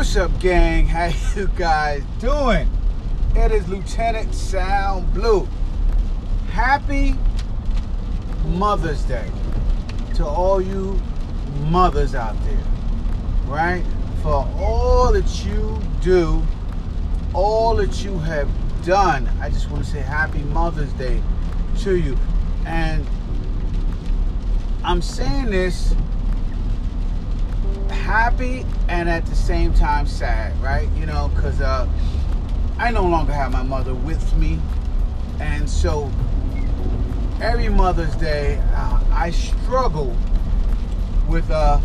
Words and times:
What's 0.00 0.16
up, 0.16 0.40
gang? 0.40 0.86
How 0.86 1.12
you 1.36 1.46
guys 1.58 2.02
doing? 2.20 2.70
It 3.36 3.52
is 3.52 3.68
Lieutenant 3.68 4.34
Sal 4.34 5.02
Blue. 5.02 5.46
Happy 6.52 7.18
Mother's 8.46 9.02
Day 9.02 9.30
to 10.14 10.24
all 10.24 10.58
you 10.58 10.98
mothers 11.64 12.14
out 12.14 12.34
there, 12.44 12.64
right? 13.44 13.84
For 14.22 14.48
all 14.56 15.12
that 15.12 15.44
you 15.44 15.78
do, 16.00 16.42
all 17.34 17.76
that 17.76 18.02
you 18.02 18.18
have 18.20 18.48
done. 18.86 19.28
I 19.38 19.50
just 19.50 19.70
want 19.70 19.84
to 19.84 19.90
say 19.90 20.00
Happy 20.00 20.40
Mother's 20.44 20.94
Day 20.94 21.22
to 21.80 21.98
you. 21.98 22.16
And 22.64 23.06
I'm 24.82 25.02
saying 25.02 25.50
this 25.50 25.94
happy 28.10 28.66
and 28.88 29.08
at 29.08 29.24
the 29.26 29.36
same 29.36 29.72
time 29.72 30.04
sad, 30.04 30.60
right? 30.60 30.88
You 30.96 31.06
know, 31.06 31.30
because 31.32 31.60
uh, 31.60 31.88
I 32.76 32.90
no 32.90 33.04
longer 33.04 33.32
have 33.32 33.52
my 33.52 33.62
mother 33.62 33.94
with 33.94 34.36
me. 34.36 34.58
And 35.38 35.70
so 35.70 36.10
every 37.40 37.68
Mother's 37.68 38.16
Day, 38.16 38.60
uh, 38.74 39.00
I 39.12 39.30
struggle 39.30 40.16
with 41.28 41.48
uh, 41.52 41.78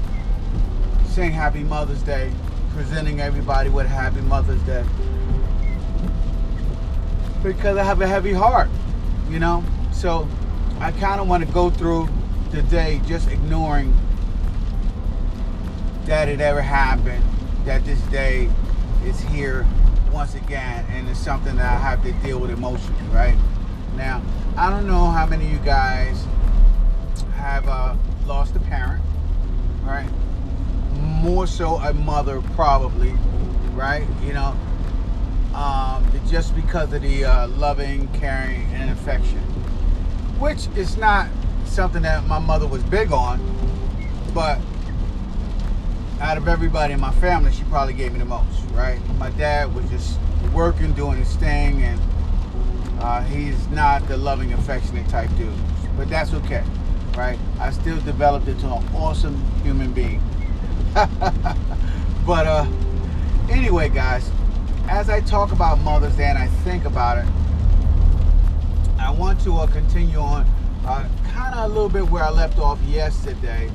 saying 1.10 1.32
Happy 1.32 1.64
Mother's 1.64 2.02
Day, 2.02 2.32
presenting 2.74 3.22
everybody 3.22 3.70
with 3.70 3.86
Happy 3.86 4.22
Mother's 4.22 4.62
Day. 4.64 4.84
Because 7.44 7.78
I 7.78 7.84
have 7.84 8.02
a 8.02 8.08
heavy 8.08 8.34
heart, 8.34 8.70
you 9.30 9.38
know? 9.38 9.64
So 9.94 10.28
I 10.80 10.92
kind 10.94 11.22
of 11.22 11.28
want 11.28 11.46
to 11.46 11.54
go 11.54 11.70
through 11.70 12.10
the 12.50 12.64
day 12.64 13.00
just 13.06 13.30
ignoring 13.30 13.96
that 16.06 16.30
it 16.30 16.40
ever 16.40 16.62
happened, 16.62 17.24
that 17.66 17.84
this 17.84 18.00
day 18.04 18.50
is 19.04 19.20
here 19.22 19.66
once 20.12 20.36
again, 20.36 20.86
and 20.92 21.10
it's 21.10 21.20
something 21.20 21.56
that 21.56 21.66
I 21.66 21.78
have 21.78 22.04
to 22.04 22.12
deal 22.26 22.40
with 22.40 22.52
emotionally, 22.52 23.02
right? 23.12 23.36
Now, 23.96 24.22
I 24.56 24.70
don't 24.70 24.88
know 24.88 25.06
how 25.06 25.26
many 25.26 25.46
of 25.46 25.52
you 25.52 25.60
guys 25.60 26.26
have 27.36 27.68
uh, 27.68 27.96
lost 28.26 28.56
a 28.56 28.60
parent, 28.60 29.04
right? 29.84 30.10
More 30.94 31.48
so 31.48 31.76
a 31.78 31.94
mother, 31.94 32.42
probably, 32.54 33.14
right? 33.74 34.08
You 34.24 34.34
know, 34.34 34.56
um, 35.56 36.06
just 36.28 36.56
because 36.56 36.94
of 36.94 37.02
the 37.02 37.26
uh, 37.26 37.48
loving, 37.48 38.08
caring, 38.10 38.64
and 38.74 38.92
affection, 38.92 39.40
which 40.40 40.68
is 40.76 40.98
not 40.98 41.28
something 41.66 42.04
that 42.04 42.26
my 42.28 42.40
mother 42.40 42.68
was 42.68 42.84
big 42.84 43.12
on, 43.12 43.40
but 44.34 44.60
out 46.22 46.38
of 46.38 46.48
everybody 46.48 46.94
in 46.94 47.00
my 47.00 47.12
family, 47.14 47.52
she 47.52 47.64
probably 47.66 47.94
gave 47.94 48.14
me 48.14 48.20
the 48.20 48.26
most, 48.26 48.62
right? 48.72 49.00
My 49.18 49.30
dad 49.32 49.74
was 49.76 49.90
just 49.90 50.18
working, 50.54 50.94
doing 50.94 51.18
his 51.18 51.36
thing, 51.36 51.84
and 51.84 52.00
uh, 53.00 53.22
he's 53.24 53.68
not 53.70 54.08
the 54.08 54.18
loving, 54.18 54.54
affectionate 54.54 55.08
type 55.10 55.30
dude. 55.38 55.54
But 55.98 56.10
that's 56.10 56.34
okay, 56.34 56.64
right? 57.18 57.38
I 57.60 57.72
still 57.72 58.00
developed 58.02 58.48
into 58.48 58.66
an 58.68 58.84
awesome 58.96 59.36
human 59.64 59.92
being. 59.92 60.22
but 60.94 62.48
uh, 62.48 62.66
anyway, 63.50 63.90
guys, 63.90 64.32
as 64.88 65.10
I 65.10 65.20
talk 65.22 65.52
about 65.52 65.80
Mother's 65.80 66.16
Day 66.16 66.26
and 66.26 66.38
I 66.38 66.48
think 66.48 66.86
about 66.86 67.18
it, 67.18 67.26
I 69.00 69.12
want 69.12 69.42
to 69.42 69.58
uh, 69.58 69.68
continue 69.68 70.18
on 70.18 70.46
uh, 70.86 71.08
kind 71.28 71.56
of 71.56 71.66
a 71.66 71.68
little 71.68 71.90
bit 71.90 72.10
where 72.10 72.24
I 72.24 72.30
left 72.30 72.58
off 72.58 72.82
yesterday 72.84 73.70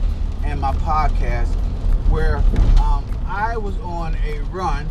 in 0.46 0.58
my 0.58 0.72
podcast 0.77 1.55
where 2.08 2.36
um, 2.82 3.04
I 3.26 3.56
was 3.56 3.76
on 3.78 4.16
a 4.26 4.40
run 4.50 4.88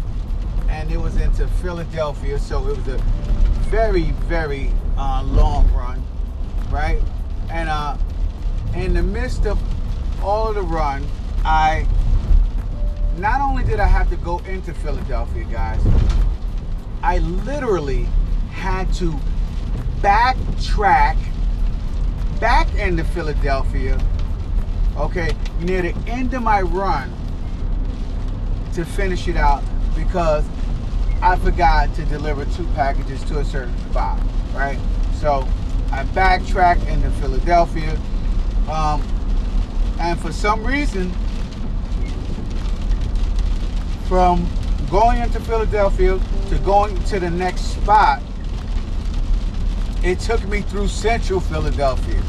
and 0.70 0.92
it 0.92 0.98
was 0.98 1.18
into 1.18 1.48
Philadelphia, 1.48 2.38
so 2.40 2.68
it 2.68 2.78
was 2.78 2.88
a 2.88 2.98
very, 3.70 4.12
very 4.28 4.72
uh, 4.98 5.24
long 5.24 5.72
run, 5.74 6.04
right? 6.70 7.02
And 7.52 7.70
uh, 7.70 7.98
in 8.76 8.94
the 8.94 9.04
midst 9.04 9.46
of 9.46 9.60
all 10.24 10.50
of 10.50 10.56
the 10.56 10.62
run, 10.62 11.06
I 11.44 11.88
not 13.18 13.42
only 13.42 13.64
did 13.64 13.80
I 13.80 13.88
have 13.88 14.10
to 14.12 14.16
go 14.18 14.40
into 14.40 14.74
Philadelphia, 14.74 15.44
guys, 15.46 15.82
I 17.02 17.18
literally 17.20 18.08
had 18.52 18.94
to 18.96 19.20
backtrack 20.02 21.18
back 22.40 22.74
into 22.76 23.04
Philadelphia 23.04 24.00
okay, 24.98 25.36
near 25.62 25.82
the 25.82 25.96
end 26.08 26.34
of 26.34 26.44
my 26.44 26.62
run 26.62 27.12
to 28.74 28.86
finish 28.86 29.28
it 29.28 29.36
out 29.36 29.64
because 29.96 30.46
I 31.22 31.36
forgot 31.36 31.94
to 31.96 32.06
deliver 32.06 32.46
two 32.46 32.66
packages 32.76 33.24
to 33.26 33.40
a 33.40 33.46
certain 33.46 33.78
spot, 33.90 34.20
right? 34.54 34.80
So 35.16 35.48
I 35.92 36.04
backtracked 36.04 36.84
into 36.88 37.10
Philadelphia. 37.12 38.00
Um, 38.70 39.02
and 40.00 40.18
for 40.20 40.32
some 40.32 40.66
reason, 40.66 41.12
from 44.08 44.48
going 44.90 45.22
into 45.22 45.40
Philadelphia 45.42 46.20
to 46.50 46.58
going 46.60 47.02
to 47.06 47.20
the 47.20 47.30
next 47.30 47.62
spot, 47.62 48.22
it 50.04 50.20
took 50.20 50.48
me 50.48 50.62
through 50.62 50.88
central 50.88 51.42
Philadelphia 51.42 52.22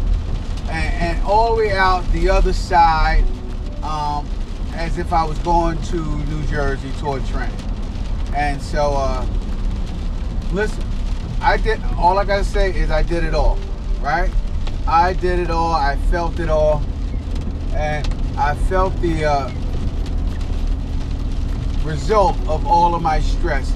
and, 0.71 1.19
and 1.19 1.25
all 1.25 1.55
the 1.55 1.63
way 1.63 1.73
out 1.73 2.05
the 2.13 2.29
other 2.31 2.53
side 2.53 3.25
um, 3.83 4.27
as 4.75 4.99
if 4.99 5.13
I 5.13 5.25
was 5.25 5.39
going 5.41 5.81
to 5.83 5.97
New 5.97 6.43
Jersey 6.47 6.91
toward 6.99 7.27
Trenton. 7.27 7.59
And 8.35 8.63
so, 8.63 8.93
uh, 8.95 9.27
listen, 10.53 10.85
I 11.41 11.57
did, 11.57 11.83
all 11.99 12.19
I 12.19 12.25
gotta 12.25 12.45
say 12.45 12.71
is 12.71 12.91
I 12.91 13.03
did 13.03 13.25
it 13.25 13.35
all, 13.35 13.59
right? 14.01 14.31
I 14.87 15.15
did 15.15 15.39
it 15.39 15.51
all, 15.51 15.73
I 15.73 15.97
felt 16.11 16.39
it 16.39 16.49
all, 16.49 16.83
and 17.75 18.07
I 18.37 18.55
felt 18.55 18.99
the 19.01 19.25
uh, 19.25 19.51
result 21.83 22.37
of 22.47 22.67
all 22.67 22.95
of 22.95 23.03
my 23.03 23.21
stress 23.21 23.73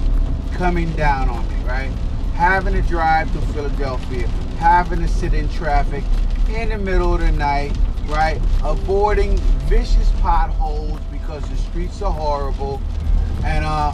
coming 0.53 0.91
down 0.93 1.29
on 1.29 1.47
me, 1.49 1.55
right? 1.67 1.91
Having 2.35 2.73
to 2.75 2.81
drive 2.83 3.31
to 3.33 3.41
Philadelphia, 3.53 4.27
having 4.59 4.99
to 4.99 5.07
sit 5.07 5.33
in 5.33 5.49
traffic, 5.49 6.03
in 6.49 6.69
the 6.69 6.77
middle 6.77 7.13
of 7.13 7.21
the 7.21 7.31
night, 7.31 7.75
right? 8.05 8.39
Avoiding 8.63 9.37
vicious 9.67 10.11
potholes 10.21 10.99
because 11.11 11.43
the 11.49 11.57
streets 11.57 12.01
are 12.01 12.11
horrible. 12.11 12.81
And 13.43 13.65
uh 13.65 13.93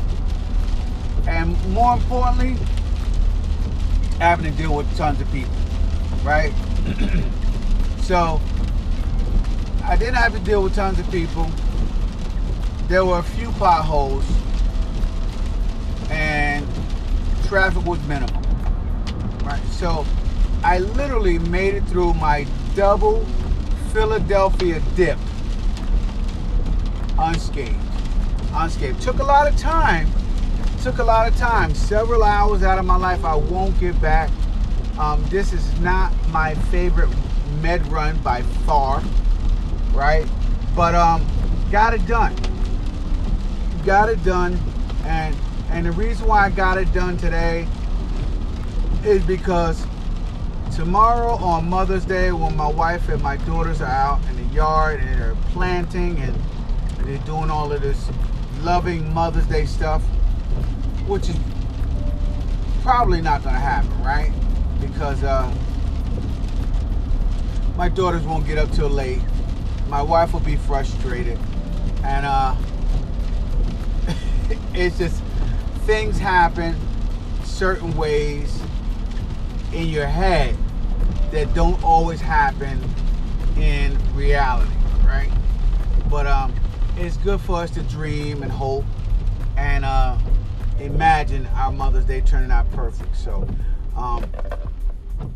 and 1.28 1.56
more 1.70 1.94
importantly, 1.94 2.58
having 4.20 4.52
to 4.52 4.58
deal 4.58 4.76
with 4.76 4.98
tons 4.98 5.22
of 5.22 5.32
people, 5.32 5.54
right? 6.24 6.54
so 8.02 8.42
I 9.84 9.96
didn't 9.96 10.16
have 10.16 10.34
to 10.34 10.40
deal 10.40 10.64
with 10.64 10.76
tons 10.76 11.00
of 11.00 11.10
people. 11.12 11.50
There 12.88 13.06
were 13.06 13.20
a 13.20 13.24
few 13.24 13.52
potholes 13.54 14.26
and 16.10 16.68
traffic 17.46 17.86
was 17.86 18.00
minimal. 18.08 18.42
Right? 19.44 19.64
So 19.72 20.06
I 20.64 20.80
literally 20.80 21.40
made 21.40 21.74
it 21.74 21.84
through 21.86 22.14
my 22.16 22.46
double 22.76 23.26
Philadelphia 23.92 24.82
dip 24.96 25.18
unscathed. 27.22 27.76
Unscathed. 28.54 29.02
Took 29.02 29.20
a 29.20 29.24
lot 29.24 29.48
of 29.48 29.58
time. 29.58 30.08
Took 30.82 30.98
a 30.98 31.04
lot 31.04 31.28
of 31.28 31.36
time. 31.38 31.74
Several 31.74 32.24
hours 32.24 32.64
out 32.64 32.80
of 32.80 32.86
my 32.86 32.98
life 32.98 33.24
I 33.24 33.36
won't 33.36 33.80
get 33.80 34.00
back. 34.02 34.30
Um, 34.98 35.24
this 35.30 35.54
is 35.54 35.80
not 35.80 36.12
my 36.30 36.56
favorite 36.56 37.10
med 37.62 37.86
run 37.88 38.18
by 38.22 38.42
far, 38.66 39.04
right? 39.94 40.28
But 40.76 40.96
um, 40.96 41.26
got 41.72 41.94
it 41.94 42.06
done. 42.08 42.36
Got 43.86 44.10
it 44.10 44.24
done, 44.24 44.60
and 45.06 45.36
and 45.70 45.86
the 45.86 45.92
reason 45.92 46.28
why 46.28 46.46
I 46.46 46.50
got 46.50 46.78
it 46.78 46.92
done 46.94 47.18
today 47.18 47.68
is 49.04 49.24
because 49.24 49.86
tomorrow 50.72 51.34
on 51.36 51.70
Mother's 51.70 52.06
Day 52.06 52.32
when 52.32 52.56
my 52.56 52.68
wife 52.68 53.10
and 53.10 53.22
my 53.22 53.36
daughters 53.38 53.82
are 53.82 53.88
out 53.88 54.20
in 54.30 54.38
the 54.38 54.54
yard 54.54 55.02
and 55.02 55.20
they're 55.20 55.36
planting 55.52 56.18
and 56.20 56.34
they're 57.00 57.18
doing 57.26 57.50
all 57.50 57.72
of 57.72 57.82
this 57.82 58.10
loving 58.62 59.14
Mother's 59.14 59.46
Day 59.48 59.66
stuff, 59.66 60.02
which 61.08 61.28
is 61.28 61.36
probably 62.84 63.22
not 63.22 63.44
going 63.44 63.56
to 63.56 63.60
happen, 63.62 64.04
right? 64.04 64.32
Because 64.80 65.22
uh, 65.24 65.54
my 67.76 67.90
daughters 67.90 68.24
won't 68.24 68.46
get 68.46 68.58
up 68.58 68.72
till 68.72 68.90
late. 68.90 69.22
My 69.90 70.02
wife 70.02 70.32
will 70.32 70.40
be 70.40 70.56
frustrated. 70.56 71.38
And 72.04 72.26
uh, 72.26 72.56
it's 74.74 74.98
just 74.98 75.22
things 75.86 76.18
happen 76.18 76.76
certain 77.44 77.96
ways 77.98 78.62
in 79.74 79.88
your 79.88 80.06
head 80.06 80.58
that 81.32 81.54
don't 81.54 81.82
always 81.84 82.20
happen 82.20 82.80
in 83.58 83.98
reality, 84.16 84.72
right? 85.06 85.32
But 86.10 86.28
um, 86.28 86.54
it's 86.98 87.18
good 87.18 87.40
for 87.42 87.58
us 87.58 87.72
to 87.72 87.84
dream 87.84 88.44
and 88.44 88.52
hope 88.52 88.84
and 89.58 89.86
uh, 89.86 90.18
imagine 90.80 91.48
our 91.56 91.72
Mother's 91.72 92.06
Day 92.06 92.22
turning 92.22 92.52
out 92.52 92.70
perfect. 92.72 93.16
So 93.16 93.48
um, 93.96 94.26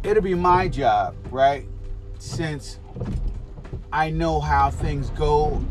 it'll 0.03 0.23
be 0.23 0.33
my 0.33 0.67
job, 0.67 1.15
right? 1.31 1.65
Since 2.19 2.79
I 3.91 4.09
know 4.09 4.39
how 4.39 4.69
things 4.69 5.09
go 5.11 5.63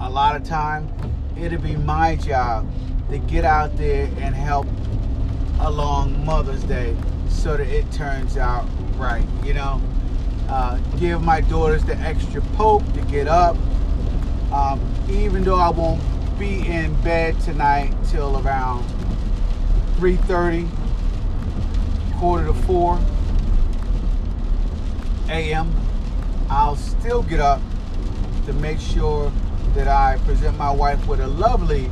a 0.00 0.10
lot 0.10 0.34
of 0.34 0.44
time, 0.44 0.92
it'll 1.38 1.60
be 1.60 1.76
my 1.76 2.16
job 2.16 2.68
to 3.10 3.18
get 3.18 3.44
out 3.44 3.76
there 3.76 4.06
and 4.18 4.34
help 4.34 4.66
along 5.60 6.24
Mother's 6.24 6.64
Day 6.64 6.96
so 7.30 7.56
that 7.56 7.66
it 7.66 7.90
turns 7.92 8.36
out 8.36 8.66
right, 8.96 9.24
you 9.44 9.54
know. 9.54 9.80
Uh, 10.48 10.78
give 10.98 11.22
my 11.22 11.40
daughters 11.40 11.84
the 11.84 11.96
extra 11.98 12.42
poke 12.56 12.84
to 12.92 13.00
get 13.02 13.28
up. 13.28 13.56
Um, 14.52 14.80
even 15.08 15.44
though 15.44 15.56
I 15.56 15.70
won't 15.70 16.02
be 16.38 16.66
in 16.66 17.00
bed 17.02 17.40
tonight 17.40 17.94
till 18.08 18.44
around 18.44 18.84
3.30, 19.98 20.68
quarter 22.18 22.46
to 22.46 22.52
4 22.52 23.00
a.m., 25.28 25.72
I'll 26.48 26.76
still 26.76 27.22
get 27.22 27.38
up 27.38 27.60
to 28.46 28.52
make 28.54 28.80
sure 28.80 29.30
that 29.74 29.86
I 29.86 30.18
present 30.24 30.58
my 30.58 30.70
wife 30.70 31.06
with 31.06 31.20
a 31.20 31.28
lovely 31.28 31.90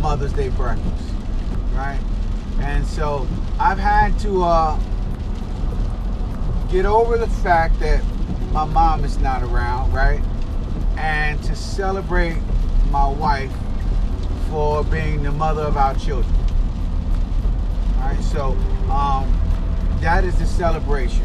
Mother's 0.00 0.32
Day 0.32 0.48
breakfast, 0.50 1.04
right? 1.74 1.98
And 2.60 2.86
so 2.86 3.26
I've 3.58 3.78
had 3.78 4.18
to 4.20 4.42
uh, 4.44 4.78
get 6.70 6.86
over 6.86 7.18
the 7.18 7.28
fact 7.28 7.78
that 7.80 8.02
my 8.52 8.64
mom 8.64 9.04
is 9.04 9.18
not 9.18 9.42
around, 9.42 9.92
right? 9.92 10.20
And 10.96 11.42
to 11.44 11.56
celebrate 11.56 12.38
my 12.90 13.08
wife 13.08 13.52
for 14.48 14.84
being 14.84 15.22
the 15.22 15.32
mother 15.32 15.62
of 15.62 15.76
our 15.76 15.94
children. 15.94 16.34
All 17.96 18.08
right, 18.08 18.22
so 18.22 18.50
um, 18.90 19.32
that 20.00 20.24
is 20.24 20.38
the 20.38 20.46
celebration. 20.46 21.24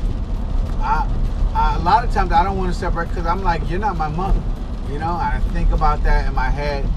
I, 0.79 1.09
I, 1.53 1.75
a 1.75 1.79
lot 1.79 2.05
of 2.05 2.11
times 2.13 2.31
I 2.31 2.43
don't 2.43 2.57
want 2.57 2.71
to 2.71 2.79
separate 2.79 3.09
because 3.09 3.25
I'm 3.25 3.43
like, 3.43 3.69
you're 3.69 3.79
not 3.79 3.97
my 3.97 4.07
mother. 4.07 4.41
You 4.89 4.99
know, 4.99 5.11
I 5.11 5.41
think 5.51 5.71
about 5.71 6.03
that 6.03 6.27
in 6.27 6.33
my 6.33 6.49
head 6.49 6.87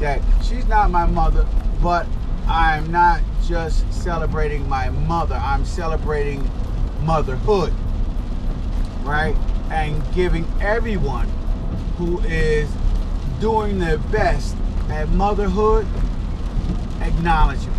that 0.00 0.20
she's 0.42 0.66
not 0.66 0.90
my 0.90 1.06
mother, 1.06 1.46
but 1.82 2.06
I'm 2.48 2.90
not 2.90 3.20
just 3.46 3.90
celebrating 3.92 4.66
my 4.70 4.88
mother, 4.88 5.34
I'm 5.34 5.66
celebrating 5.66 6.50
motherhood, 7.02 7.74
right? 9.02 9.36
And 9.70 10.02
giving 10.14 10.46
everyone 10.58 11.28
who 11.98 12.20
is 12.20 12.70
doing 13.38 13.78
their 13.78 13.98
best 13.98 14.56
at 14.88 15.10
motherhood 15.10 15.86
acknowledgement. 17.02 17.76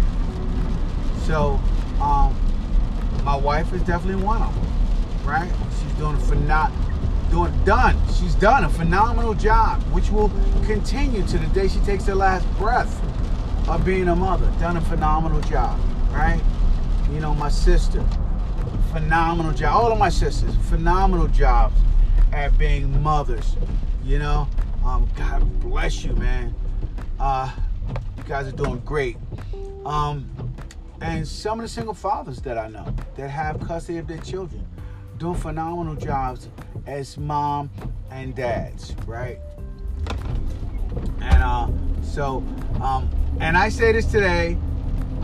So, 1.23 1.59
um, 1.99 2.35
my 3.23 3.35
wife 3.35 3.73
is 3.73 3.81
definitely 3.81 4.23
one 4.23 4.43
of 4.43 4.53
them, 4.53 5.27
right? 5.27 5.51
She's 5.81 5.93
doing 5.93 6.15
a 6.15 6.19
phenomenal, 6.19 6.91
doing 7.31 7.63
done. 7.65 7.97
She's 8.19 8.35
done 8.35 8.65
a 8.65 8.69
phenomenal 8.69 9.33
job, 9.33 9.81
which 9.91 10.11
will 10.11 10.29
continue 10.65 11.25
to 11.25 11.37
the 11.39 11.47
day 11.47 11.67
she 11.67 11.79
takes 11.79 12.05
her 12.05 12.15
last 12.15 12.47
breath 12.59 13.01
of 13.69 13.85
being 13.85 14.07
a 14.07 14.15
mother. 14.15 14.51
Done 14.59 14.77
a 14.77 14.81
phenomenal 14.81 15.41
job, 15.41 15.79
right? 16.11 16.41
You 17.11 17.19
know, 17.19 17.35
my 17.35 17.49
sister, 17.49 18.03
phenomenal 18.91 19.53
job. 19.53 19.75
All 19.75 19.91
of 19.91 19.99
my 19.99 20.09
sisters, 20.09 20.55
phenomenal 20.67 21.27
jobs 21.27 21.75
at 22.31 22.57
being 22.57 23.01
mothers. 23.03 23.55
You 24.03 24.19
know, 24.19 24.47
um, 24.83 25.07
God 25.15 25.59
bless 25.59 26.03
you, 26.03 26.13
man. 26.13 26.55
Uh, 27.19 27.51
you 28.17 28.23
guys 28.23 28.47
are 28.47 28.51
doing 28.51 28.79
great. 28.79 29.17
Um, 29.85 30.29
and 31.01 31.27
some 31.27 31.59
of 31.59 31.63
the 31.63 31.69
single 31.69 31.93
fathers 31.93 32.41
that 32.41 32.57
I 32.57 32.67
know 32.67 32.93
that 33.15 33.29
have 33.29 33.59
custody 33.61 33.99
of 33.99 34.07
their 34.07 34.17
children 34.17 34.65
doing 35.17 35.35
phenomenal 35.35 35.95
jobs 35.95 36.49
as 36.87 37.17
mom 37.17 37.69
and 38.09 38.33
dads, 38.33 38.95
right? 39.05 39.37
And 41.21 41.43
uh, 41.43 41.67
so, 42.01 42.43
um, 42.81 43.09
and 43.39 43.57
I 43.57 43.69
say 43.69 43.91
this 43.91 44.05
today, 44.05 44.57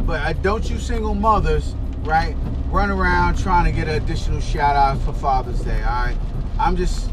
but 0.01 0.21
I 0.21 0.33
don't 0.33 0.69
you 0.69 0.77
single 0.79 1.15
mothers, 1.15 1.75
right? 1.99 2.35
Run 2.69 2.89
around 2.89 3.37
trying 3.37 3.65
to 3.65 3.71
get 3.71 3.87
an 3.87 4.01
additional 4.01 4.39
shout 4.39 4.75
out 4.75 5.01
for 5.01 5.13
Father's 5.13 5.59
Day. 5.61 5.81
All 5.83 6.05
right, 6.05 6.17
I'm 6.59 6.75
just, 6.77 7.09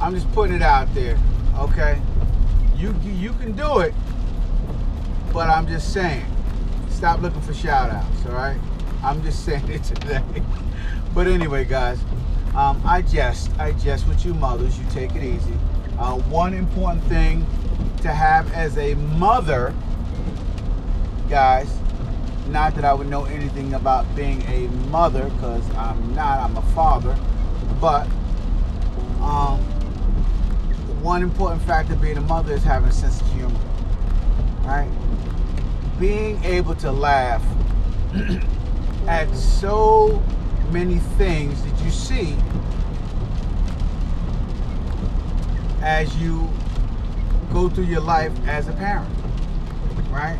I'm 0.00 0.14
just 0.14 0.30
putting 0.32 0.56
it 0.56 0.62
out 0.62 0.92
there. 0.94 1.18
Okay, 1.58 2.00
you 2.76 2.94
you 3.02 3.32
can 3.34 3.52
do 3.52 3.80
it, 3.80 3.94
but 5.32 5.48
I'm 5.50 5.66
just 5.66 5.92
saying, 5.92 6.24
stop 6.88 7.20
looking 7.20 7.42
for 7.42 7.54
shout 7.54 7.90
outs. 7.90 8.26
All 8.26 8.32
right, 8.32 8.58
I'm 9.02 9.22
just 9.22 9.44
saying 9.46 9.68
it 9.68 9.84
today. 9.84 10.22
but 11.14 11.26
anyway, 11.26 11.64
guys, 11.64 12.00
um, 12.54 12.80
I 12.84 13.02
jest, 13.02 13.50
I 13.58 13.72
jest 13.72 14.08
with 14.08 14.24
you 14.24 14.34
mothers. 14.34 14.78
You 14.78 14.84
take 14.90 15.14
it 15.14 15.22
easy. 15.22 15.54
Uh, 15.98 16.16
one 16.30 16.54
important 16.54 17.02
thing 17.04 17.44
to 18.02 18.08
have 18.08 18.52
as 18.52 18.78
a 18.78 18.94
mother, 18.94 19.74
guys, 21.28 21.72
not 22.48 22.74
that 22.74 22.84
I 22.84 22.94
would 22.94 23.08
know 23.08 23.24
anything 23.24 23.74
about 23.74 24.06
being 24.16 24.42
a 24.42 24.68
mother, 24.88 25.28
because 25.30 25.68
I'm 25.76 26.14
not, 26.14 26.40
I'm 26.40 26.56
a 26.56 26.62
father, 26.72 27.16
but 27.80 28.06
um, 29.20 29.60
one 31.02 31.22
important 31.22 31.62
factor 31.62 31.94
being 31.96 32.16
a 32.16 32.22
mother 32.22 32.54
is 32.54 32.64
having 32.64 32.88
a 32.88 32.92
sense 32.92 33.20
of 33.20 33.32
humor, 33.32 33.60
right? 34.62 34.90
Being 35.98 36.42
able 36.44 36.74
to 36.76 36.90
laugh 36.90 37.44
at 39.06 39.34
so 39.34 40.22
many 40.70 40.98
things 40.98 41.62
that 41.62 41.84
you 41.84 41.90
see 41.90 42.36
as 45.80 46.14
you 46.16 46.48
go 47.52 47.68
through 47.68 47.84
your 47.84 48.00
life 48.00 48.32
as 48.46 48.68
a 48.68 48.72
parent, 48.72 49.08
right? 50.10 50.38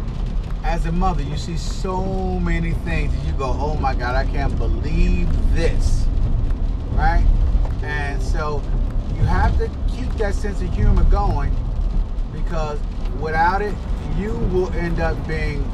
As 0.68 0.84
a 0.84 0.92
mother, 0.92 1.22
you 1.22 1.38
see 1.38 1.56
so 1.56 2.04
many 2.40 2.72
things 2.72 3.10
that 3.14 3.26
you 3.26 3.32
go, 3.32 3.56
oh 3.58 3.76
my 3.76 3.94
God, 3.94 4.14
I 4.14 4.30
can't 4.30 4.54
believe 4.58 5.26
this, 5.54 6.04
right? 6.92 7.26
And 7.82 8.22
so 8.22 8.62
you 9.14 9.22
have 9.22 9.56
to 9.56 9.70
keep 9.88 10.10
that 10.18 10.34
sense 10.34 10.60
of 10.60 10.70
humor 10.74 11.04
going 11.04 11.56
because 12.34 12.78
without 13.18 13.62
it, 13.62 13.74
you 14.18 14.34
will 14.52 14.70
end 14.74 15.00
up 15.00 15.16
being 15.26 15.64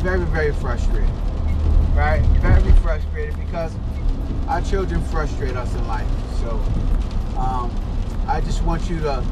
very, 0.00 0.24
very 0.24 0.54
frustrated, 0.54 1.10
right? 1.94 2.22
Very 2.40 2.72
frustrated 2.76 3.38
because 3.38 3.74
our 4.48 4.62
children 4.62 5.04
frustrate 5.04 5.54
us 5.54 5.74
in 5.74 5.86
life. 5.86 6.08
So 6.40 6.52
um, 7.36 7.70
I 8.26 8.40
just 8.40 8.62
want 8.62 8.88
you 8.88 9.00
to 9.00 9.22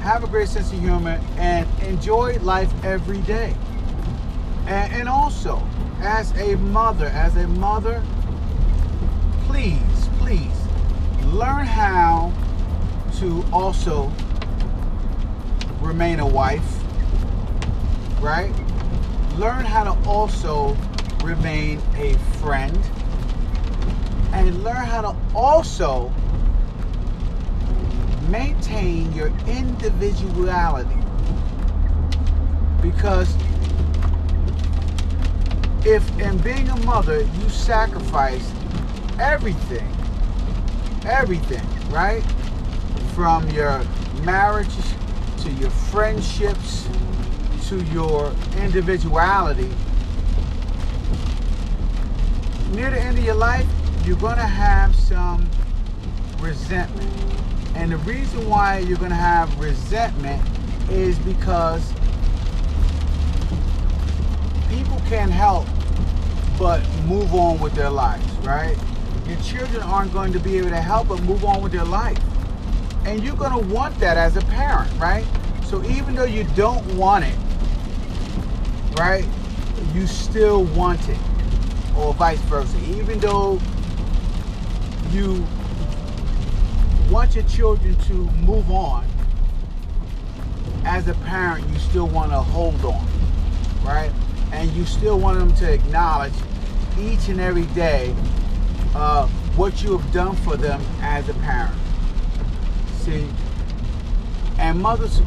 have 0.00 0.24
a 0.24 0.26
great 0.26 0.48
sense 0.48 0.72
of 0.72 0.80
humor 0.80 1.20
and 1.36 1.68
enjoy 1.82 2.38
life 2.38 2.72
every 2.84 3.20
day. 3.22 3.54
And, 4.66 4.92
and 4.92 5.08
also, 5.08 5.62
as 6.00 6.32
a 6.38 6.56
mother, 6.56 7.06
as 7.06 7.36
a 7.36 7.46
mother, 7.46 8.02
please, 9.46 10.08
please 10.18 10.60
learn 11.26 11.66
how 11.66 12.32
to 13.18 13.44
also 13.52 14.10
remain 15.80 16.20
a 16.20 16.26
wife, 16.26 16.82
right? 18.20 18.52
Learn 19.36 19.64
how 19.64 19.84
to 19.84 20.08
also 20.08 20.76
remain 21.22 21.80
a 21.96 22.14
friend 22.40 22.78
and 24.32 24.64
learn 24.64 24.76
how 24.76 25.02
to 25.02 25.16
also 25.34 26.12
maintain 28.30 29.12
your 29.12 29.28
individuality. 29.46 30.96
Because 32.80 33.34
if 35.84 36.18
in 36.18 36.38
being 36.38 36.68
a 36.68 36.76
mother 36.84 37.22
you 37.22 37.48
sacrifice 37.48 38.52
everything, 39.18 39.88
everything, 41.04 41.66
right? 41.90 42.22
From 43.14 43.48
your 43.50 43.82
marriage 44.22 44.68
to 45.38 45.50
your 45.52 45.70
friendships 45.70 46.88
to 47.68 47.82
your 47.84 48.32
individuality, 48.58 49.70
near 52.72 52.90
the 52.90 53.00
end 53.00 53.18
of 53.18 53.24
your 53.24 53.34
life, 53.34 53.66
you're 54.04 54.16
going 54.18 54.36
to 54.36 54.42
have 54.42 54.94
some 54.96 55.48
resentment. 56.40 57.39
And 57.80 57.92
the 57.92 57.96
reason 57.96 58.46
why 58.46 58.80
you're 58.80 58.98
going 58.98 59.10
to 59.10 59.16
have 59.16 59.58
resentment 59.58 60.46
is 60.90 61.18
because 61.20 61.82
people 64.68 65.00
can't 65.08 65.32
help 65.32 65.66
but 66.58 66.86
move 67.06 67.34
on 67.34 67.58
with 67.58 67.72
their 67.72 67.88
lives, 67.88 68.30
right? 68.46 68.76
Your 69.26 69.40
children 69.40 69.82
aren't 69.82 70.12
going 70.12 70.30
to 70.34 70.38
be 70.38 70.58
able 70.58 70.68
to 70.68 70.80
help 70.80 71.08
but 71.08 71.22
move 71.22 71.42
on 71.42 71.62
with 71.62 71.72
their 71.72 71.86
life. 71.86 72.18
And 73.06 73.24
you're 73.24 73.34
going 73.34 73.58
to 73.58 73.74
want 73.74 73.98
that 73.98 74.18
as 74.18 74.36
a 74.36 74.42
parent, 74.42 74.92
right? 75.00 75.24
So 75.64 75.82
even 75.86 76.14
though 76.14 76.24
you 76.24 76.44
don't 76.54 76.84
want 76.96 77.24
it, 77.24 77.36
right, 78.98 79.26
you 79.94 80.06
still 80.06 80.64
want 80.64 81.00
it, 81.08 81.18
or 81.96 82.12
vice 82.12 82.40
versa. 82.40 82.76
Even 82.90 83.18
though 83.20 83.58
you 85.12 85.46
want 87.10 87.34
your 87.34 87.44
children 87.44 87.96
to 87.96 88.12
move 88.12 88.70
on, 88.70 89.04
as 90.84 91.08
a 91.08 91.14
parent, 91.14 91.68
you 91.68 91.78
still 91.78 92.06
want 92.06 92.30
to 92.30 92.38
hold 92.38 92.84
on, 92.84 93.06
right? 93.84 94.12
And 94.52 94.70
you 94.72 94.84
still 94.84 95.18
want 95.18 95.38
them 95.38 95.52
to 95.56 95.72
acknowledge 95.72 96.32
each 96.98 97.28
and 97.28 97.40
every 97.40 97.66
day 97.66 98.14
uh, 98.94 99.26
what 99.56 99.82
you 99.82 99.98
have 99.98 100.12
done 100.12 100.36
for 100.36 100.56
them 100.56 100.80
as 101.00 101.28
a 101.28 101.34
parent. 101.34 101.74
See, 103.00 103.26
and 104.58 104.80
mothers, 104.80 105.20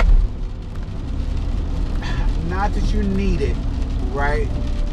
not 2.47 2.73
that 2.73 2.93
you 2.93 3.03
need 3.03 3.41
it, 3.41 3.57
right? 4.13 4.47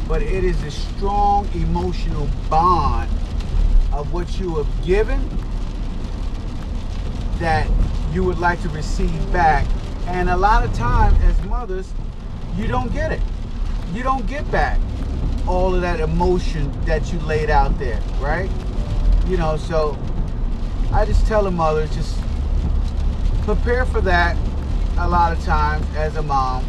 But 0.08 0.22
it 0.22 0.42
is 0.44 0.60
a 0.64 0.70
strong 0.72 1.48
emotional 1.54 2.28
bond 2.48 3.08
of 3.92 4.12
what 4.12 4.40
you 4.40 4.56
have 4.56 4.84
given 4.84 5.20
that 7.40 7.68
you 8.12 8.22
would 8.22 8.38
like 8.38 8.62
to 8.62 8.68
receive 8.68 9.32
back. 9.32 9.66
And 10.06 10.30
a 10.30 10.36
lot 10.36 10.64
of 10.64 10.72
times, 10.74 11.18
as 11.24 11.42
mothers, 11.46 11.92
you 12.56 12.66
don't 12.66 12.92
get 12.92 13.12
it. 13.12 13.20
You 13.92 14.02
don't 14.02 14.26
get 14.26 14.48
back 14.50 14.78
all 15.46 15.74
of 15.74 15.80
that 15.80 16.00
emotion 16.00 16.70
that 16.84 17.12
you 17.12 17.18
laid 17.20 17.50
out 17.50 17.76
there, 17.78 18.00
right? 18.20 18.50
You 19.26 19.36
know, 19.36 19.56
so 19.56 19.98
I 20.92 21.04
just 21.04 21.26
tell 21.26 21.44
the 21.44 21.50
mothers 21.50 21.94
just 21.94 22.18
prepare 23.42 23.84
for 23.84 24.00
that 24.02 24.36
a 24.98 25.08
lot 25.08 25.32
of 25.32 25.42
times 25.44 25.86
as 25.96 26.16
a 26.16 26.22
mom 26.22 26.64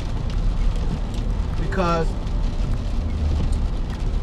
because 1.60 2.08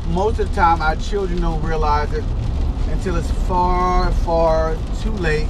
most 0.08 0.38
of 0.38 0.48
the 0.48 0.54
time 0.54 0.80
our 0.80 0.96
children 0.96 1.40
don't 1.40 1.62
realize 1.62 2.12
it 2.12 2.24
until 2.88 3.16
it's 3.16 3.30
far, 3.46 4.10
far 4.10 4.76
too 5.00 5.12
late 5.12 5.46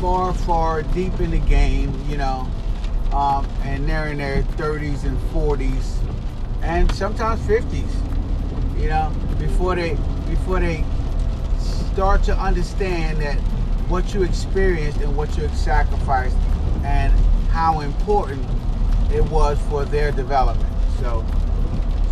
far, 0.00 0.32
far 0.32 0.82
deep 0.82 1.20
in 1.20 1.30
the 1.30 1.38
game, 1.38 1.94
you 2.08 2.16
know, 2.16 2.48
um, 3.12 3.46
and 3.62 3.88
they're 3.88 4.08
in 4.08 4.18
their 4.18 4.42
30s 4.42 5.04
and 5.04 5.18
40s 5.32 5.96
and 6.62 6.90
sometimes 6.94 7.40
50s, 7.42 8.80
you 8.80 8.88
know, 8.88 9.12
before 9.38 9.74
they 9.74 9.96
before 10.28 10.60
they 10.60 10.84
start 11.58 12.22
to 12.22 12.36
understand 12.36 13.20
that 13.20 13.36
what 13.88 14.14
you 14.14 14.22
experienced 14.22 14.98
and 15.00 15.16
what 15.16 15.36
you 15.36 15.48
sacrificed 15.48 16.36
and 16.84 17.12
how 17.50 17.80
important 17.80 18.44
it 19.12 19.24
was 19.24 19.58
for 19.68 19.84
their 19.84 20.12
development. 20.12 20.72
So 21.00 21.24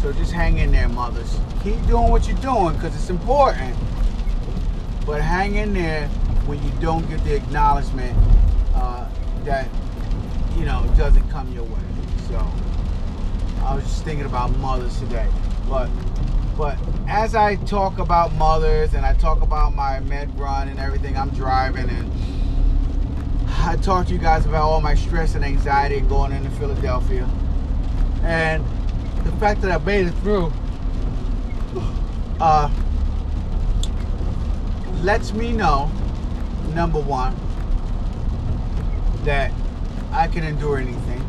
so 0.03 0.13
just 0.13 0.33
hang 0.33 0.59
in 0.59 0.73
there, 0.73 0.89
mothers. 0.89 1.39
Keep 1.63 1.87
doing 1.87 2.11
what 2.11 2.29
you're 2.29 2.37
doing 2.39 2.75
because 2.75 2.95
it's 2.95 3.11
important. 3.11 3.77
But 5.07 5.23
hang 5.23 5.55
in 5.57 5.73
there 5.73 6.11
when 6.49 6.63
you 6.65 6.71
don't 6.81 7.07
get 7.11 7.23
the 7.25 7.37
acknowledgement 7.37 8.17
uh, 8.75 9.07
that 9.45 9.69
you 10.57 10.65
know 10.65 10.83
doesn't 10.97 11.29
come 11.29 11.53
your 11.53 11.65
way. 11.65 11.81
So 12.27 12.37
I 13.63 13.75
was 13.75 13.85
just 13.85 14.03
thinking 14.03 14.25
about 14.25 14.57
mothers 14.57 14.99
today. 14.99 15.29
But 15.69 15.91
but 16.57 16.79
as 17.07 17.35
I 17.35 17.57
talk 17.57 17.99
about 17.99 18.35
mothers 18.35 18.95
and 18.95 19.05
I 19.05 19.13
talk 19.13 19.43
about 19.43 19.75
my 19.75 20.01
med 20.01 20.37
run 20.41 20.69
and 20.69 20.81
everything, 20.81 21.19
I'm 21.19 21.29
driving 21.31 21.91
and 21.91 22.11
I 23.49 23.77
talk 23.77 24.07
to 24.07 24.13
you 24.15 24.19
guys 24.19 24.47
about 24.47 24.63
all 24.63 24.81
my 24.81 24.95
stress 24.95 25.35
and 25.35 25.45
anxiety 25.45 26.01
going 26.01 26.33
into 26.33 26.49
Philadelphia. 26.53 27.29
And 28.23 28.65
the 29.25 29.33
fact 29.33 29.61
that 29.61 29.71
I 29.71 29.85
made 29.85 30.07
it 30.07 30.15
through 30.23 30.51
uh, 32.41 32.71
lets 35.03 35.33
me 35.35 35.53
know, 35.53 35.91
number 36.79 37.01
one, 37.01 37.35
that 39.25 39.51
I 40.13 40.29
can 40.29 40.45
endure 40.45 40.79
anything, 40.79 41.21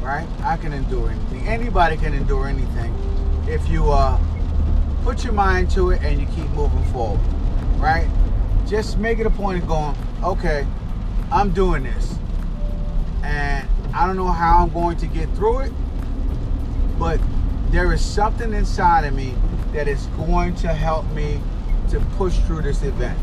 right? 0.00 0.26
I 0.42 0.56
can 0.56 0.72
endure 0.72 1.10
anything. 1.10 1.46
Anybody 1.46 1.98
can 1.98 2.14
endure 2.14 2.46
anything 2.48 2.90
if 3.46 3.68
you 3.68 3.92
uh, 3.92 4.18
put 5.04 5.22
your 5.22 5.34
mind 5.34 5.70
to 5.72 5.90
it 5.90 6.00
and 6.00 6.18
you 6.18 6.26
keep 6.28 6.48
moving 6.52 6.82
forward, 6.84 7.20
right? 7.76 8.08
Just 8.66 8.96
make 8.96 9.18
it 9.18 9.26
a 9.26 9.30
point 9.30 9.62
of 9.62 9.68
going, 9.68 9.94
okay, 10.24 10.66
I'm 11.30 11.50
doing 11.52 11.82
this. 11.82 12.14
And 13.22 13.68
I 13.92 14.06
don't 14.06 14.16
know 14.16 14.30
how 14.30 14.60
I'm 14.60 14.72
going 14.72 14.96
to 14.96 15.06
get 15.06 15.28
through 15.34 15.58
it, 15.58 15.72
but 16.98 17.20
there 17.68 17.92
is 17.92 18.02
something 18.02 18.54
inside 18.54 19.04
of 19.04 19.12
me 19.12 19.34
that 19.74 19.88
is 19.88 20.06
going 20.16 20.54
to 20.54 20.68
help 20.68 21.04
me 21.10 21.38
to 21.90 22.00
push 22.16 22.38
through 22.46 22.62
this 22.62 22.82
event. 22.82 23.18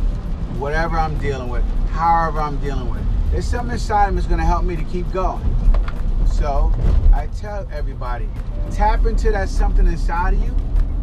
Whatever 0.60 0.98
I'm 0.98 1.18
dealing 1.20 1.50
with, 1.50 1.64
however 1.90 2.40
I'm 2.40 2.58
dealing 2.60 2.90
with. 2.90 3.04
There's 3.32 3.46
something 3.46 3.74
inside 3.74 4.08
of 4.08 4.14
me 4.14 4.22
that's 4.22 4.28
going 4.28 4.40
to 4.40 4.46
help 4.46 4.64
me 4.64 4.76
to 4.76 4.84
keep 4.86 5.12
going. 5.12 5.44
So 6.32 6.74
I 7.14 7.28
tell 7.38 7.68
everybody, 7.72 8.30
tap 8.72 9.06
into 9.06 9.32
that 9.32 9.50
something 9.50 9.86
inside 9.86 10.34
of 10.34 10.44
you 10.44 10.56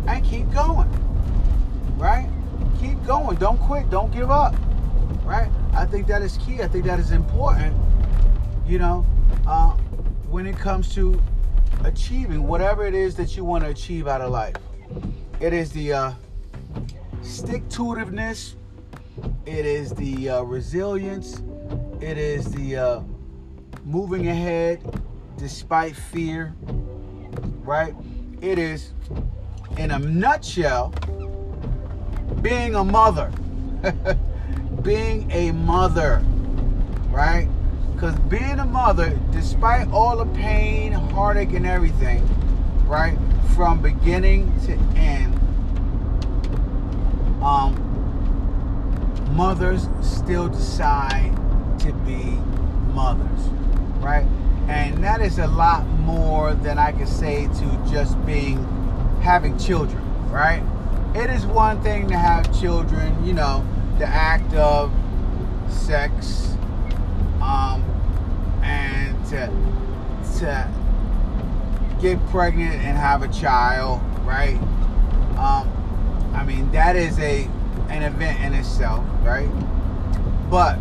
and 0.06 0.25
keep 0.25 0.50
going. 0.52 0.88
Right? 1.96 2.28
Keep 2.80 3.04
going. 3.06 3.37
Don't 3.37 3.58
quit. 3.58 3.90
Don't 3.90 4.12
give 4.12 4.30
up. 4.30 4.54
Right? 5.25 5.50
I 5.73 5.87
think 5.87 6.06
that 6.08 6.23
is 6.23 6.38
key. 6.38 6.62
I 6.62 6.68
think 6.68 6.84
that 6.84 6.99
is 6.99 7.11
important. 7.11 7.76
You 8.66 8.78
know, 8.78 9.06
uh, 9.46 9.73
when 10.30 10.46
it 10.46 10.56
comes 10.56 10.94
to 10.94 11.20
achieving 11.84 12.46
whatever 12.46 12.87
it 12.87 12.94
is 12.94 13.14
that 13.16 13.37
you 13.37 13.44
want 13.44 13.64
to 13.64 13.70
achieve 13.70 14.06
out 14.06 14.20
of 14.20 14.30
life. 14.30 14.56
It 15.40 15.52
is 15.52 15.73
the 15.73 15.92
uh, 15.92 16.12
stick 17.23 17.68
to 17.70 17.82
itiveness, 17.82 18.54
it 19.46 19.66
is 19.66 19.90
the 19.90 20.30
uh, 20.30 20.42
resilience, 20.42 21.42
it 22.00 22.16
is 22.16 22.50
the 22.52 22.76
uh, 22.76 23.00
moving 23.84 24.28
ahead 24.28 24.80
despite 25.36 25.94
fear, 25.94 26.54
right? 27.62 27.94
It 28.40 28.58
is, 28.58 28.92
in 29.76 29.90
a 29.90 29.98
nutshell, 29.98 30.94
being 32.40 32.74
a 32.74 32.84
mother. 32.84 33.30
being 34.82 35.30
a 35.30 35.52
mother, 35.52 36.22
right? 37.10 37.48
Because 37.94 38.14
being 38.20 38.58
a 38.58 38.66
mother, 38.66 39.18
despite 39.30 39.88
all 39.90 40.16
the 40.16 40.26
pain, 40.34 40.92
heartache, 40.92 41.52
and 41.52 41.66
everything, 41.66 42.26
right, 42.86 43.16
from 43.54 43.80
beginning 43.80 44.52
to 44.60 44.72
end, 44.98 45.34
um, 47.42 47.74
mothers 49.54 49.88
still 50.00 50.49
decide 50.49 51.32
to 51.78 51.92
be 52.04 52.25
mothers, 52.92 53.46
right? 54.00 54.26
And 54.66 55.04
that 55.04 55.20
is 55.20 55.38
a 55.38 55.46
lot 55.46 55.87
more 55.87 56.54
than 56.54 56.76
I 56.76 56.90
can 56.90 57.06
say 57.06 57.46
to 57.46 57.88
just 57.88 58.14
being 58.26 58.64
having 59.23 59.56
children, 59.56 60.02
right? 60.28 60.61
It 61.14 61.30
is 61.30 61.46
one 61.46 61.80
thing 61.84 62.08
to 62.08 62.18
have 62.18 62.52
children, 62.61 63.25
you 63.25 63.32
know, 63.32 63.64
the 64.00 64.06
act 64.06 64.52
of 64.54 64.92
sex, 65.68 66.56
um, 67.40 67.80
and 68.64 69.25
to 69.26 69.46
to 70.40 70.68
get 72.00 72.18
pregnant 72.26 72.75
and 72.82 72.99
have 72.99 73.23
a 73.23 73.28
child, 73.28 74.00
right? 74.26 74.56
Um, 75.38 75.70
I 76.34 76.42
mean 76.42 76.73
that 76.73 76.96
is 76.96 77.20
a 77.20 77.49
an 77.88 78.02
event 78.02 78.40
in 78.40 78.54
itself, 78.54 79.04
right? 79.23 79.49
But 80.50 80.76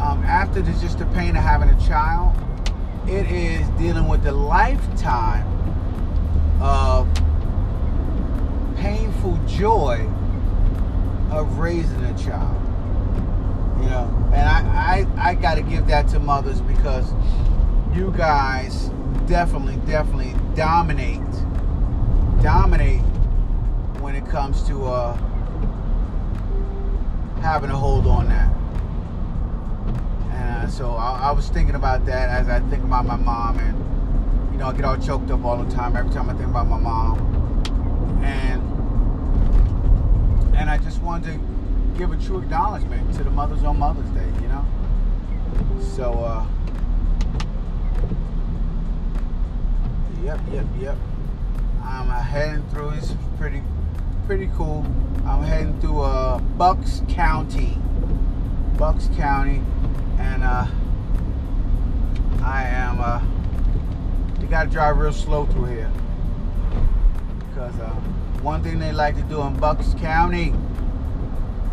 um, 0.00 0.22
after 0.24 0.60
the, 0.60 0.72
just 0.72 0.98
the 0.98 1.06
pain 1.06 1.36
of 1.36 1.42
having 1.42 1.68
a 1.68 1.86
child, 1.86 2.36
it 3.08 3.30
is 3.30 3.66
dealing 3.78 4.08
with 4.08 4.22
the 4.22 4.32
lifetime 4.32 5.46
of 6.60 7.08
painful 8.76 9.38
joy 9.46 10.06
of 11.30 11.58
raising 11.58 12.04
a 12.04 12.18
child. 12.18 12.62
You 13.80 13.90
know, 13.90 14.30
and 14.34 14.48
I, 14.48 15.06
I, 15.18 15.30
I 15.30 15.34
got 15.34 15.56
to 15.56 15.62
give 15.62 15.86
that 15.88 16.08
to 16.08 16.18
mothers 16.18 16.60
because 16.60 17.12
you 17.94 18.12
guys 18.16 18.90
definitely, 19.26 19.76
definitely 19.86 20.34
dominate, 20.54 21.20
dominate 22.42 23.00
when 24.00 24.14
it 24.14 24.26
comes 24.26 24.62
to 24.64 24.86
uh, 24.86 25.16
having 27.42 27.70
a 27.70 27.76
hold 27.76 28.06
on 28.06 28.28
that. 28.28 28.50
And 30.34 30.66
uh, 30.66 30.68
so 30.68 30.90
I, 30.92 31.28
I 31.28 31.30
was 31.32 31.48
thinking 31.48 31.74
about 31.74 32.06
that 32.06 32.28
as 32.28 32.48
I 32.48 32.60
think 32.68 32.84
about 32.84 33.06
my 33.06 33.16
mom, 33.16 33.58
and 33.58 34.52
you 34.52 34.58
know, 34.58 34.66
I 34.68 34.72
get 34.72 34.84
all 34.84 34.96
choked 34.96 35.30
up 35.30 35.44
all 35.44 35.62
the 35.62 35.70
time 35.74 35.96
every 35.96 36.12
time 36.12 36.28
I 36.30 36.34
think 36.34 36.48
about 36.48 36.66
my 36.66 36.78
mom, 36.78 37.18
and 38.24 38.62
and 40.56 40.70
I 40.70 40.78
just 40.78 41.02
wanted 41.02 41.34
to 41.34 41.40
give 41.98 42.12
a 42.12 42.16
true 42.16 42.38
acknowledgement 42.38 43.14
to 43.14 43.24
the 43.24 43.30
mothers 43.30 43.62
on 43.64 43.78
Mother's 43.78 44.10
Day, 44.10 44.26
you 44.42 44.48
know? 44.48 44.64
So, 45.80 46.12
uh, 46.12 46.46
Yep, 50.26 50.40
yep, 50.52 50.66
yep. 50.80 50.96
I'm 51.84 52.10
uh, 52.10 52.20
heading 52.20 52.64
through. 52.70 52.90
It's 52.90 53.14
pretty, 53.38 53.62
pretty 54.26 54.50
cool. 54.56 54.84
I'm 55.24 55.44
heading 55.44 55.80
through 55.80 56.00
uh, 56.00 56.38
Bucks 56.38 57.00
County, 57.08 57.78
Bucks 58.76 59.08
County, 59.16 59.62
and 60.18 60.42
uh, 60.42 60.66
I 62.42 62.64
am. 62.64 63.00
Uh, 63.00 63.22
you 64.40 64.48
gotta 64.48 64.68
drive 64.68 64.98
real 64.98 65.12
slow 65.12 65.46
through 65.46 65.66
here 65.66 65.90
because 67.38 67.78
uh, 67.78 67.88
one 68.42 68.64
thing 68.64 68.80
they 68.80 68.90
like 68.90 69.14
to 69.14 69.22
do 69.22 69.42
in 69.42 69.54
Bucks 69.58 69.94
County 69.94 70.52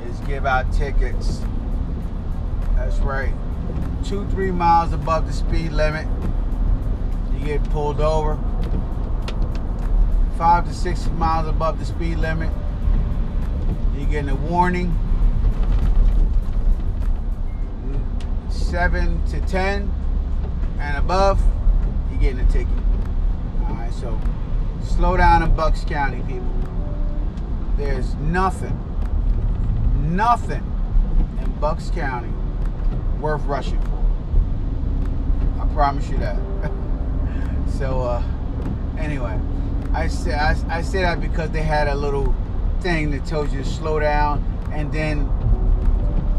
is 0.07 0.19
give 0.27 0.45
out 0.45 0.71
tickets. 0.71 1.41
That's 2.75 2.99
right. 2.99 3.33
Two, 4.05 4.27
three 4.27 4.51
miles 4.51 4.93
above 4.93 5.25
the 5.25 5.33
speed 5.33 5.71
limit, 5.71 6.07
you 7.33 7.45
get 7.47 7.63
pulled 7.71 7.99
over. 7.99 8.37
Five 10.37 10.67
to 10.67 10.73
six 10.73 11.07
miles 11.11 11.47
above 11.47 11.77
the 11.77 11.85
speed 11.85 12.17
limit, 12.17 12.51
you're 13.95 14.07
getting 14.07 14.29
a 14.29 14.35
warning. 14.35 14.97
Seven 18.49 19.23
to 19.27 19.39
ten 19.41 19.93
and 20.79 20.97
above, 20.97 21.39
you're 22.09 22.19
getting 22.19 22.39
a 22.39 22.51
ticket. 22.51 22.67
All 23.67 23.75
right, 23.75 23.93
so 23.93 24.19
slow 24.83 25.17
down 25.17 25.43
in 25.43 25.55
Bucks 25.55 25.85
County, 25.85 26.23
people. 26.23 26.51
There's 27.77 28.15
nothing, 28.15 28.77
nothing 30.15 30.63
in 31.41 31.51
Bucks 31.59 31.91
County 31.91 32.33
worth 33.19 33.43
rushing 33.43 33.79
for. 33.81 34.03
I 35.61 35.67
promise 35.73 36.09
you 36.09 36.17
that. 36.17 36.37
so, 37.77 38.01
uh, 38.01 38.23
anyway, 38.97 39.39
I 39.93 40.07
say 40.07 40.33
I, 40.33 40.55
I 40.69 40.81
say 40.81 41.01
that 41.01 41.21
because 41.21 41.51
they 41.51 41.61
had 41.61 41.87
a 41.87 41.95
little 41.95 42.35
thing 42.81 43.11
that 43.11 43.25
tells 43.25 43.53
you 43.53 43.63
to 43.63 43.69
slow 43.69 43.99
down, 43.99 44.43
and 44.71 44.91
then 44.91 45.29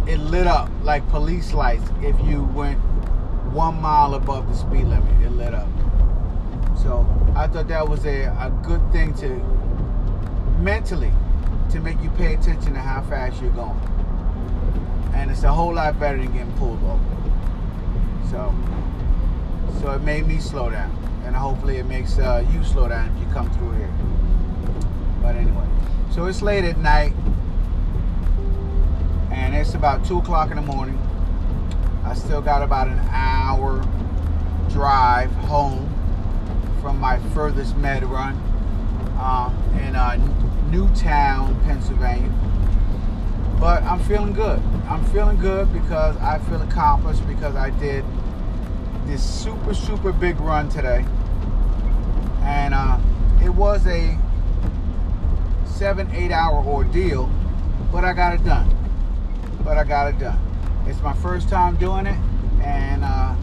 it 0.08 0.18
lit 0.18 0.46
up 0.46 0.70
like 0.82 1.08
police 1.08 1.52
lights 1.52 1.84
if 2.02 2.18
you 2.26 2.44
went 2.54 2.78
one 3.52 3.80
mile 3.80 4.14
above 4.14 4.48
the 4.48 4.54
speed 4.54 4.84
limit. 4.86 5.24
It 5.24 5.30
lit 5.30 5.54
up. 5.54 5.68
So 6.82 7.06
I 7.36 7.46
thought 7.46 7.68
that 7.68 7.88
was 7.88 8.04
a, 8.04 8.24
a 8.24 8.50
good 8.66 8.82
thing 8.92 9.14
to 9.14 9.28
mentally 10.60 11.12
to 11.70 11.80
make 11.80 12.00
you 12.02 12.10
pay 12.10 12.34
attention 12.34 12.74
to 12.74 12.80
how 12.80 13.02
fast 13.02 13.40
you're 13.40 13.52
going. 13.52 13.80
And 15.14 15.30
it's 15.30 15.44
a 15.44 15.52
whole 15.52 15.74
lot 15.74 15.98
better 16.00 16.18
than 16.18 16.32
getting 16.32 16.52
pulled 16.54 16.82
over. 16.82 17.00
So 18.30 18.52
so 19.80 19.92
it 19.92 20.02
made 20.02 20.26
me 20.26 20.40
slow 20.40 20.70
down. 20.70 21.03
And 21.34 21.42
hopefully 21.42 21.78
it 21.78 21.86
makes 21.86 22.16
uh, 22.16 22.46
you 22.52 22.62
slow 22.62 22.86
down 22.86 23.12
if 23.12 23.26
you 23.26 23.32
come 23.34 23.50
through 23.58 23.72
here. 23.72 23.92
But 25.20 25.34
anyway, 25.34 25.66
so 26.12 26.26
it's 26.26 26.42
late 26.42 26.62
at 26.62 26.78
night. 26.78 27.12
And 29.32 29.52
it's 29.52 29.74
about 29.74 30.04
2 30.04 30.18
o'clock 30.18 30.50
in 30.50 30.56
the 30.56 30.62
morning. 30.62 30.96
I 32.04 32.14
still 32.14 32.40
got 32.40 32.62
about 32.62 32.86
an 32.86 33.00
hour 33.10 33.84
drive 34.70 35.32
home 35.32 35.90
from 36.80 37.00
my 37.00 37.18
furthest 37.30 37.76
med 37.78 38.04
run 38.04 38.36
uh, 39.18 39.52
in 39.82 39.96
uh, 39.96 40.14
Newtown, 40.70 41.60
Pennsylvania. 41.64 42.32
But 43.58 43.82
I'm 43.82 43.98
feeling 44.04 44.34
good. 44.34 44.62
I'm 44.88 45.04
feeling 45.06 45.40
good 45.40 45.72
because 45.72 46.16
I 46.18 46.38
feel 46.38 46.62
accomplished 46.62 47.26
because 47.26 47.56
I 47.56 47.70
did 47.70 48.04
this 49.06 49.20
super, 49.20 49.74
super 49.74 50.12
big 50.12 50.38
run 50.40 50.68
today. 50.68 51.04
And 52.44 52.74
uh, 52.74 52.98
it 53.42 53.50
was 53.50 53.86
a 53.86 54.18
seven, 55.64 56.10
eight 56.12 56.30
hour 56.30 56.64
ordeal, 56.64 57.30
but 57.90 58.04
I 58.04 58.12
got 58.12 58.34
it 58.34 58.44
done. 58.44 58.70
But 59.64 59.76
I 59.78 59.84
got 59.84 60.08
it 60.08 60.18
done. 60.18 60.38
It's 60.86 61.00
my 61.00 61.14
first 61.14 61.48
time 61.48 61.76
doing 61.76 62.06
it, 62.06 62.18
and 62.62 63.02
uh, 63.02 63.34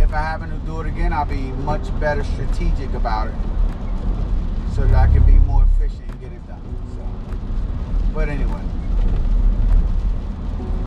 if 0.00 0.12
I 0.12 0.18
happen 0.22 0.50
to 0.50 0.56
do 0.66 0.80
it 0.80 0.86
again, 0.86 1.12
I'll 1.12 1.24
be 1.24 1.52
much 1.62 1.82
better 2.00 2.24
strategic 2.24 2.92
about 2.94 3.28
it 3.28 3.34
so 4.74 4.86
that 4.86 4.94
I 4.94 5.12
can 5.12 5.24
be 5.24 5.32
more 5.32 5.66
efficient 5.74 6.08
and 6.08 6.20
get 6.20 6.32
it 6.32 6.46
done. 6.46 6.62
So, 6.94 8.12
but 8.14 8.28
anyway, 8.28 8.62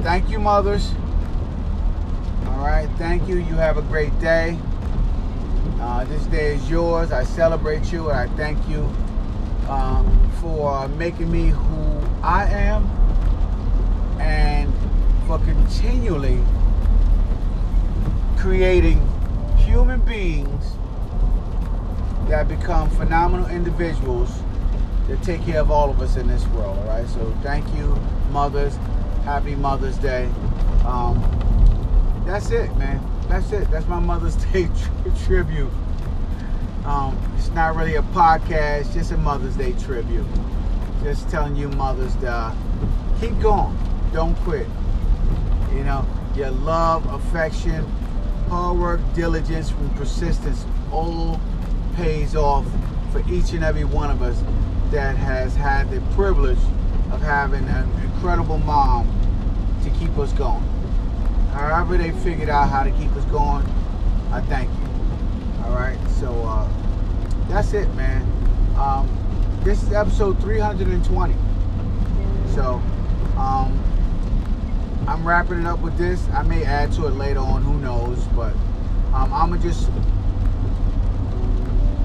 thank 0.02 0.30
you, 0.30 0.40
mothers. 0.40 0.94
All 2.48 2.66
right, 2.66 2.90
thank 2.98 3.28
you. 3.28 3.36
You 3.36 3.56
have 3.56 3.78
a 3.78 3.82
great 3.84 4.18
day. 4.20 4.58
Uh, 5.84 6.06
this 6.06 6.24
day 6.28 6.56
is 6.56 6.70
yours. 6.70 7.12
I 7.12 7.26
celebrate 7.26 7.92
you 7.92 8.10
and 8.10 8.18
I 8.18 8.34
thank 8.38 8.58
you 8.70 8.90
um, 9.68 10.32
for 10.40 10.88
making 10.88 11.30
me 11.30 11.48
who 11.50 12.00
I 12.24 12.46
am 12.46 12.86
and 14.18 14.74
for 15.28 15.40
continually 15.40 16.42
creating 18.38 19.06
human 19.58 20.00
beings 20.06 20.64
that 22.30 22.48
become 22.48 22.90
phenomenal 22.92 23.48
individuals 23.50 24.32
that 25.10 25.22
take 25.22 25.44
care 25.44 25.60
of 25.60 25.70
all 25.70 25.90
of 25.90 26.00
us 26.00 26.16
in 26.16 26.28
this 26.28 26.48
world. 26.48 26.78
All 26.80 26.86
right. 26.86 27.08
So 27.10 27.36
thank 27.44 27.68
you, 27.76 27.94
mothers. 28.32 28.78
Happy 29.26 29.54
Mother's 29.56 29.98
Day. 29.98 30.30
Um, 30.86 31.43
that's 32.34 32.50
it, 32.50 32.76
man. 32.78 33.00
That's 33.30 33.52
it. 33.52 33.70
That's 33.70 33.88
my 33.88 34.00
Mother's 34.00 34.36
Day 34.36 34.64
tri- 35.04 35.26
tribute. 35.28 35.70
Um, 36.84 37.16
it's 37.38 37.50
not 37.50 37.76
really 37.76 37.94
a 37.94 38.02
podcast, 38.02 38.92
just 38.92 39.12
a 39.12 39.18
Mother's 39.18 39.56
Day 39.56 39.74
tribute. 39.74 40.26
Just 41.04 41.30
telling 41.30 41.56
you, 41.56 41.68
mothers, 41.70 42.16
to 42.18 42.52
keep 43.22 43.40
going. 43.40 43.78
Don't 44.14 44.34
quit. 44.38 44.66
You 45.74 45.84
know, 45.84 46.08
your 46.36 46.50
love, 46.50 47.06
affection, 47.14 47.86
hard 48.50 48.80
work, 48.80 49.00
diligence, 49.14 49.70
and 49.70 49.96
persistence 49.96 50.66
all 50.92 51.40
pays 51.96 52.36
off 52.36 52.66
for 53.12 53.20
each 53.30 53.52
and 53.52 53.64
every 53.64 53.84
one 53.84 54.10
of 54.10 54.24
us 54.24 54.42
that 54.90 55.16
has 55.18 55.56
had 55.56 55.92
the 55.92 56.02
privilege 56.16 56.58
of 57.12 57.22
having 57.22 57.66
an 57.66 57.92
incredible 58.02 58.58
mom 58.58 59.08
to 59.84 59.92
keep 59.92 60.18
us 60.18 60.34
going. 60.34 60.64
However 61.54 61.98
they 61.98 62.12
figured 62.12 62.50
out 62.50 62.70
how 62.70 62.84
to 62.84 62.92
keep 62.92 63.12
us 63.12 63.24
going, 63.26 63.66
I 64.32 64.42
thank 64.42 64.70
you. 64.70 65.64
All 65.66 65.76
right, 65.76 65.98
so 66.20 66.34
uh, 66.44 66.68
that's 67.48 67.74
it, 67.74 67.88
man. 67.94 68.24
Um, 68.76 69.08
this 69.64 69.84
is 69.84 69.94
episode 69.94 70.42
320. 70.42 71.36
So 72.54 72.82
um, 73.38 73.80
I'm 75.08 75.28
wrapping 75.28 75.60
it 75.60 75.68
up 75.68 75.80
with 75.80 75.98
this. 75.98 76.28
I 76.30 76.42
may 76.42 76.64
add 76.64 76.92
to 76.94 77.06
it 77.06 77.12
later 77.12 77.40
on, 77.40 77.62
who 77.62 77.78
knows, 77.80 78.24
but 78.36 78.54
um, 79.14 79.32
I'm 79.32 79.52
gonna 79.52 79.62
just 79.62 79.90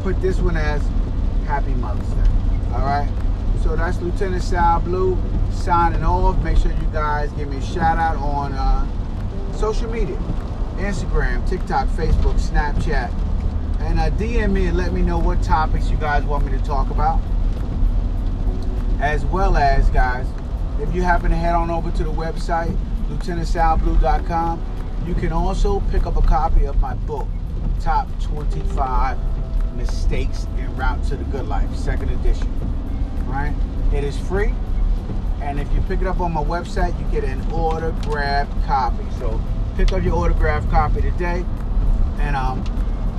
put 0.03 0.21
this 0.21 0.39
one 0.41 0.57
as 0.57 0.83
Happy 1.47 1.73
Mother's 1.75 2.07
Day. 2.09 2.31
All 2.75 2.85
right. 2.85 3.11
So 3.63 3.75
that's 3.75 4.01
Lieutenant 4.01 4.43
Sal 4.43 4.81
Blue 4.81 5.19
signing 5.51 6.05
off. 6.05 6.39
Make 6.43 6.59
sure 6.59 6.71
you 6.71 6.89
guys 6.93 7.31
give 7.33 7.49
me 7.49 7.57
a 7.57 7.63
shout 7.63 7.99
out 7.99 8.17
on 8.17 8.53
uh, 8.53 8.87
social 9.59 9.91
media 9.91 10.17
Instagram, 10.77 11.47
TikTok, 11.49 11.89
Facebook, 11.89 12.35
Snapchat. 12.35 13.13
And 13.81 13.99
uh, 13.99 14.11
DM 14.11 14.53
me 14.53 14.67
and 14.67 14.77
let 14.77 14.93
me 14.93 15.03
know 15.03 15.19
what 15.19 15.43
topics 15.43 15.91
you 15.91 15.97
guys 15.97 16.23
want 16.25 16.45
me 16.45 16.53
to 16.57 16.65
talk 16.65 16.91
about. 16.91 17.21
As 19.01 19.25
well 19.25 19.57
as, 19.57 19.91
guys, 19.91 20.27
if 20.81 20.95
you 20.95 21.03
happen 21.03 21.31
to 21.31 21.37
head 21.37 21.57
on 21.57 21.71
over 21.71 21.91
to 21.91 22.05
the 22.05 22.13
website, 22.13 22.77
lieutenantsalblue.com, 23.09 25.05
you 25.07 25.15
can 25.15 25.33
also 25.33 25.81
pick 25.91 26.07
up 26.07 26.17
a 26.17 26.23
copy 26.23 26.65
of 26.65 26.81
my 26.81 26.95
book, 26.95 27.27
Top 27.81 28.09
25 28.23 29.19
Mistakes 29.77 30.47
en 30.59 30.77
Route 30.77 31.03
to 31.05 31.17
the 31.17 31.25
Good 31.25 31.49
Life, 31.49 31.75
second 31.75 32.11
edition. 32.11 32.49
Right? 33.27 33.55
It 33.93 34.05
is 34.05 34.17
free. 34.19 34.55
And 35.41 35.61
if 35.61 35.73
you 35.73 35.81
pick 35.83 36.01
it 36.01 36.07
up 36.07 36.21
on 36.21 36.33
my 36.33 36.43
website, 36.43 36.99
you 36.99 37.07
get 37.13 37.25
an 37.25 37.41
autographed 37.53 38.53
copy. 38.67 39.05
So 39.19 39.41
pick 39.77 39.93
up 39.93 40.03
your 40.03 40.15
autographed 40.15 40.71
copy 40.71 41.01
today. 41.01 41.45
And 42.19 42.35
um, 42.35 42.65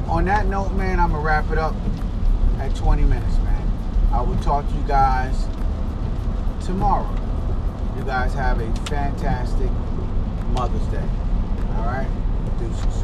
on 0.08 0.26
that 0.26 0.48
note, 0.48 0.72
man, 0.74 1.00
I'm 1.00 1.12
gonna 1.12 1.24
wrap 1.24 1.50
it 1.52 1.58
up 1.58 1.76
at 2.60 2.76
20 2.76 3.04
minutes, 3.04 3.38
man. 3.38 3.72
I 4.12 4.22
will 4.22 4.38
talk 4.38 4.68
to 4.68 4.76
you 4.76 4.84
guys 4.88 5.46
tomorrow. 6.66 7.10
You 7.98 8.04
guys 8.04 8.34
have 8.34 8.60
a 8.60 8.72
fantastic 8.88 9.72
Mother's 10.52 10.86
Day. 10.88 11.08
All 11.78 11.86
right? 11.86 12.08
Deuces. 12.60 12.99